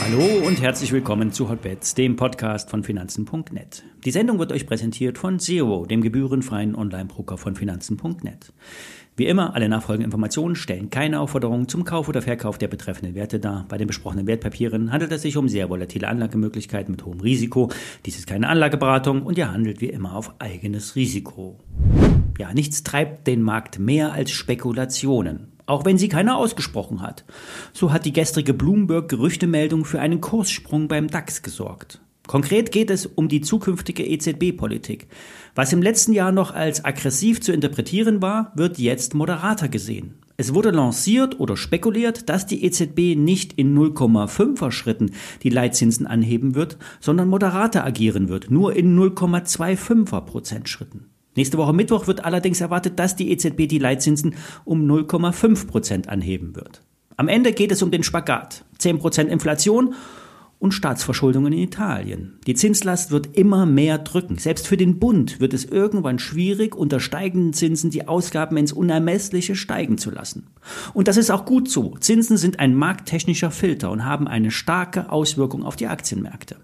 [0.00, 3.82] Hallo und herzlich willkommen zu Hotbets, dem Podcast von Finanzen.net.
[4.04, 8.52] Die Sendung wird euch präsentiert von Zero, dem gebührenfreien Online-Broker von Finanzen.net.
[9.16, 13.40] Wie immer, alle nachfolgenden Informationen stellen keine Aufforderung zum Kauf oder Verkauf der betreffenden Werte
[13.40, 13.64] dar.
[13.68, 17.70] Bei den besprochenen Wertpapieren handelt es sich um sehr volatile Anlagemöglichkeiten mit hohem Risiko.
[18.06, 21.58] Dies ist keine Anlageberatung und ihr handelt wie immer auf eigenes Risiko.
[22.38, 25.52] Ja, nichts treibt den Markt mehr als Spekulationen.
[25.66, 27.24] Auch wenn sie keiner ausgesprochen hat.
[27.72, 32.00] So hat die gestrige Bloomberg-Gerüchtemeldung für einen Kurssprung beim DAX gesorgt.
[32.26, 35.08] Konkret geht es um die zukünftige EZB-Politik.
[35.54, 40.14] Was im letzten Jahr noch als aggressiv zu interpretieren war, wird jetzt moderater gesehen.
[40.36, 46.54] Es wurde lanciert oder spekuliert, dass die EZB nicht in 0,5er Schritten die Leitzinsen anheben
[46.56, 51.13] wird, sondern moderater agieren wird, nur in 0,25er Prozent Schritten.
[51.36, 56.54] Nächste Woche Mittwoch wird allerdings erwartet, dass die EZB die Leitzinsen um 0,5 Prozent anheben
[56.54, 56.82] wird.
[57.16, 58.64] Am Ende geht es um den Spagat.
[58.78, 59.94] 10 Prozent Inflation
[60.58, 62.38] und Staatsverschuldungen in Italien.
[62.46, 64.38] Die Zinslast wird immer mehr drücken.
[64.38, 69.56] Selbst für den Bund wird es irgendwann schwierig, unter steigenden Zinsen die Ausgaben ins Unermessliche
[69.56, 70.46] steigen zu lassen.
[70.94, 71.96] Und das ist auch gut so.
[72.00, 76.56] Zinsen sind ein markttechnischer Filter und haben eine starke Auswirkung auf die Aktienmärkte.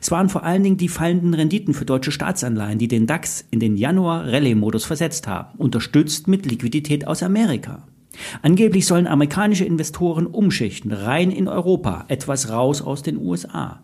[0.00, 3.60] Es waren vor allen Dingen die fallenden Renditen für deutsche Staatsanleihen, die den DAX in
[3.60, 7.84] den Januar-Rallye-Modus versetzt haben, unterstützt mit Liquidität aus Amerika.
[8.42, 13.82] Angeblich sollen amerikanische Investoren umschichten, rein in Europa, etwas raus aus den USA.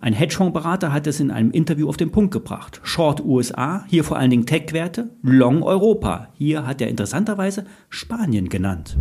[0.00, 2.80] Ein Hedgefondsberater hat es in einem Interview auf den Punkt gebracht.
[2.82, 6.28] Short USA, hier vor allen Dingen Tech-Werte, Long Europa.
[6.34, 8.96] Hier hat er interessanterweise Spanien genannt.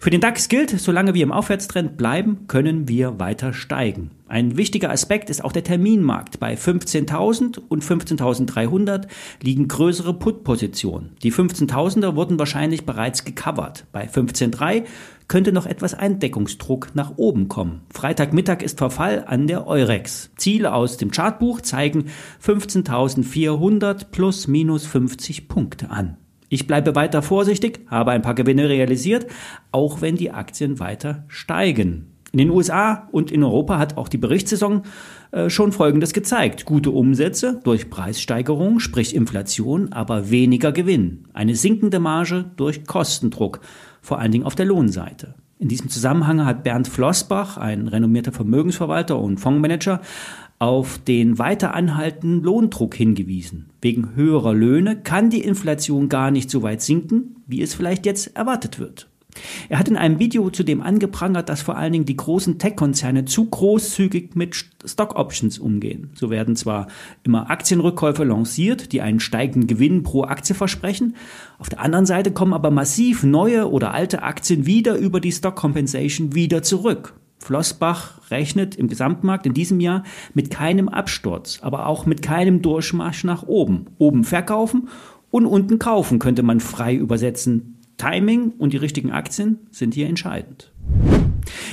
[0.00, 4.10] Für den DAX gilt, solange wir im Aufwärtstrend bleiben, können wir weiter steigen.
[4.28, 6.38] Ein wichtiger Aspekt ist auch der Terminmarkt.
[6.38, 9.06] Bei 15.000 und 15.300
[9.42, 11.16] liegen größere Put-Positionen.
[11.22, 13.86] Die 15.000er wurden wahrscheinlich bereits gecovert.
[13.90, 14.84] Bei 15.3
[15.28, 17.82] könnte noch etwas Eindeckungsdruck nach oben kommen.
[17.90, 20.30] Freitagmittag ist Verfall an der Eurex.
[20.36, 22.06] Ziele aus dem Chartbuch zeigen
[22.44, 26.18] 15.400 plus minus 50 Punkte an.
[26.48, 29.26] Ich bleibe weiter vorsichtig, habe ein paar Gewinne realisiert,
[29.70, 32.06] auch wenn die Aktien weiter steigen.
[32.30, 34.82] In den USA und in Europa hat auch die Berichtssaison
[35.30, 36.66] äh, schon Folgendes gezeigt.
[36.66, 41.24] Gute Umsätze durch Preissteigerung, sprich Inflation, aber weniger Gewinn.
[41.32, 43.60] Eine sinkende Marge durch Kostendruck,
[44.02, 45.34] vor allen Dingen auf der Lohnseite.
[45.58, 50.00] In diesem Zusammenhang hat Bernd Flossbach, ein renommierter Vermögensverwalter und Fondsmanager,
[50.58, 53.70] auf den weiter anhaltenden Lohndruck hingewiesen.
[53.80, 58.36] Wegen höherer Löhne kann die Inflation gar nicht so weit sinken, wie es vielleicht jetzt
[58.36, 59.08] erwartet wird.
[59.68, 63.46] Er hat in einem Video zudem angeprangert, dass vor allen Dingen die großen Tech-Konzerne zu
[63.46, 66.10] großzügig mit Stock Options umgehen.
[66.14, 66.88] So werden zwar
[67.22, 71.14] immer Aktienrückkäufe lanciert, die einen steigenden Gewinn pro Aktie versprechen,
[71.58, 75.56] auf der anderen Seite kommen aber massiv neue oder alte Aktien wieder über die Stock
[75.56, 77.14] Compensation wieder zurück.
[77.38, 80.04] Flossbach rechnet im Gesamtmarkt in diesem Jahr
[80.34, 83.86] mit keinem Absturz, aber auch mit keinem Durchmarsch nach oben.
[83.98, 84.88] Oben verkaufen
[85.30, 87.78] und unten kaufen könnte man frei übersetzen.
[87.96, 90.72] Timing und die richtigen Aktien sind hier entscheidend.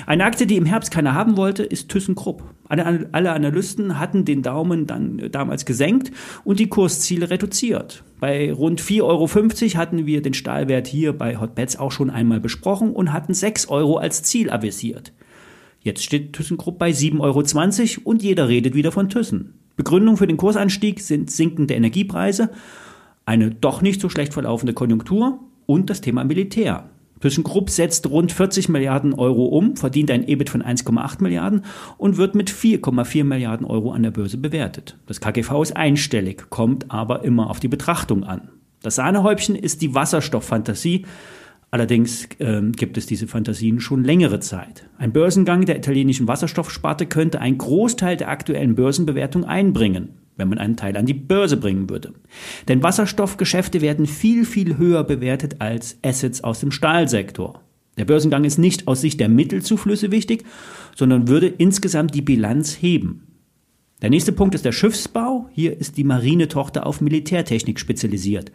[0.06, 2.44] Eine Aktie, die im Herbst keiner haben wollte, ist ThyssenKrupp.
[2.68, 6.12] Alle, alle Analysten hatten den Daumen dann damals gesenkt
[6.44, 8.04] und die Kursziele reduziert.
[8.20, 9.28] Bei rund 4,50 Euro
[9.78, 13.98] hatten wir den Stahlwert hier bei Hotbets auch schon einmal besprochen und hatten 6 Euro
[13.98, 15.12] als Ziel avisiert.
[15.86, 17.20] Jetzt steht ThyssenKrupp bei 7,20
[18.00, 19.54] Euro und jeder redet wieder von Thyssen.
[19.76, 22.50] Begründung für den Kursanstieg sind sinkende Energiepreise,
[23.28, 26.90] eine doch nicht so schlecht verlaufende Konjunktur und das Thema Militär.
[27.20, 31.62] ThyssenKrupp setzt rund 40 Milliarden Euro um, verdient ein EBIT von 1,8 Milliarden
[32.00, 34.98] und wird mit 4,4 Milliarden Euro an der Börse bewertet.
[35.06, 38.50] Das KGV ist einstellig, kommt aber immer auf die Betrachtung an.
[38.82, 41.06] Das Sahnehäubchen ist die Wasserstofffantasie,
[41.76, 44.88] Allerdings äh, gibt es diese Fantasien schon längere Zeit.
[44.98, 50.78] Ein Börsengang der italienischen Wasserstoffsparte könnte einen Großteil der aktuellen Börsenbewertung einbringen, wenn man einen
[50.78, 52.14] Teil an die Börse bringen würde.
[52.70, 57.62] Denn Wasserstoffgeschäfte werden viel, viel höher bewertet als Assets aus dem Stahlsektor.
[57.98, 60.46] Der Börsengang ist nicht aus Sicht der Mittelzuflüsse wichtig,
[60.96, 63.28] sondern würde insgesamt die Bilanz heben.
[64.02, 65.50] Der nächste Punkt ist der Schiffsbau.
[65.52, 68.54] Hier ist die Marinetochter auf Militärtechnik spezialisiert.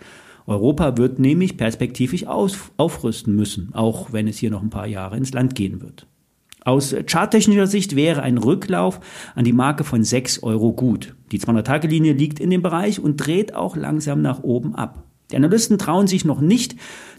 [0.50, 5.16] Europa wird nämlich perspektivisch auf, aufrüsten müssen, auch wenn es hier noch ein paar Jahre
[5.16, 6.08] ins Land gehen wird.
[6.62, 9.00] Aus charttechnischer Sicht wäre ein Rücklauf
[9.34, 11.14] an die Marke von 6 Euro gut.
[11.32, 15.04] Die 200-Tage-Linie liegt in dem Bereich und dreht auch langsam nach oben ab.
[15.30, 16.74] Die Analysten trauen sich noch nicht,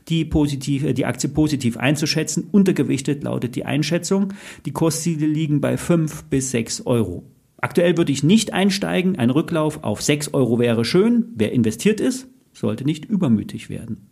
[0.10, 2.50] die, positiv, die Aktie positiv einzuschätzen.
[2.52, 4.34] Untergewichtet lautet die Einschätzung.
[4.66, 7.24] Die Kursziele liegen bei 5 bis 6 Euro.
[7.62, 9.18] Aktuell würde ich nicht einsteigen.
[9.18, 11.28] Ein Rücklauf auf 6 Euro wäre schön.
[11.36, 14.08] Wer investiert ist, sollte nicht übermütig werden.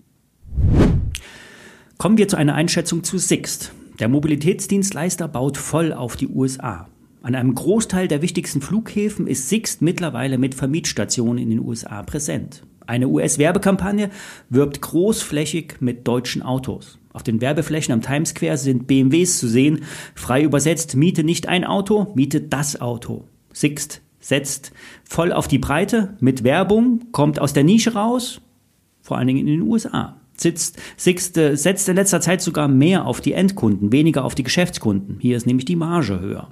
[1.97, 3.73] Kommen wir zu einer Einschätzung zu Sixt.
[3.99, 6.87] Der Mobilitätsdienstleister baut voll auf die USA.
[7.21, 12.63] An einem Großteil der wichtigsten Flughäfen ist Sixt mittlerweile mit Vermietstationen in den USA präsent.
[12.87, 14.09] Eine US-Werbekampagne
[14.49, 16.97] wirbt großflächig mit deutschen Autos.
[17.11, 19.81] Auf den Werbeflächen am Times Square sind BMWs zu sehen.
[20.15, 23.25] Frei übersetzt, miete nicht ein Auto, miete das Auto.
[23.51, 24.71] Sixt setzt
[25.03, 28.41] voll auf die Breite mit Werbung, kommt aus der Nische raus,
[29.01, 33.05] vor allen Dingen in den USA sitzt, Sixt äh, setzt in letzter Zeit sogar mehr
[33.05, 35.17] auf die Endkunden, weniger auf die Geschäftskunden.
[35.19, 36.49] Hier ist nämlich die Marge höher.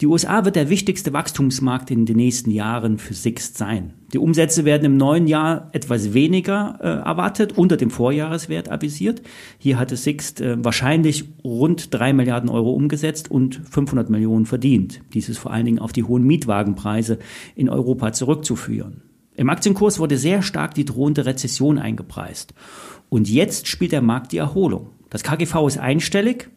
[0.00, 3.94] Die USA wird der wichtigste Wachstumsmarkt in den nächsten Jahren für Sixt sein.
[4.12, 9.22] Die Umsätze werden im neuen Jahr etwas weniger äh, erwartet, unter dem Vorjahreswert avisiert.
[9.58, 15.00] Hier hatte Sixt äh, wahrscheinlich rund drei Milliarden Euro umgesetzt und 500 Millionen verdient.
[15.14, 17.18] Dies ist vor allen Dingen auf die hohen Mietwagenpreise
[17.56, 19.02] in Europa zurückzuführen.
[19.34, 22.54] Im Aktienkurs wurde sehr stark die drohende Rezession eingepreist.
[23.08, 24.90] Und jetzt spielt der Markt die Erholung.
[25.10, 26.50] Das KGV ist einstellig.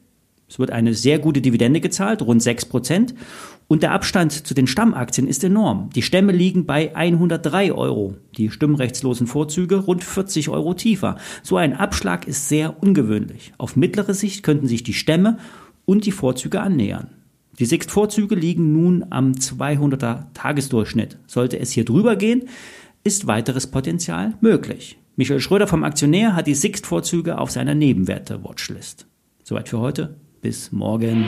[0.52, 3.16] Es wird eine sehr gute Dividende gezahlt, rund 6 Prozent.
[3.70, 5.90] Und der Abstand zu den Stammaktien ist enorm.
[5.96, 8.18] Die Stämme liegen bei 103 Euro.
[8.36, 11.16] Die stimmrechtslosen Vorzüge rund 40 Euro tiefer.
[11.42, 13.54] So ein Abschlag ist sehr ungewöhnlich.
[13.58, 15.38] Auf mittlere Sicht könnten sich die Stämme
[15.86, 17.08] und die Vorzüge annähern.
[17.58, 21.18] Die Sixt-Vorzüge liegen nun am 200er Tagesdurchschnitt.
[21.28, 22.50] Sollte es hier drüber gehen,
[23.06, 25.00] ist weiteres Potenzial möglich.
[25.16, 29.08] Michael Schröder vom Aktionär hat die Sixt-Vorzüge auf seiner Nebenwerte-Watchlist.
[29.44, 30.18] Soweit für heute.
[30.42, 31.24] Bis morgen.